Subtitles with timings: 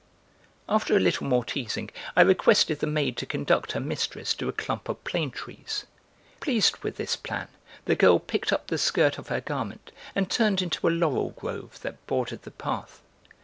[0.67, 4.51] After a little more teasing, I requested the maid to conduct her mistress to a
[4.51, 5.85] clump of plane trees.
[6.39, 7.49] Pleased with this plan,
[7.85, 11.79] the girl picked up the skirt of her garment and turned into a laurel grove
[11.83, 13.03] that bordered the path.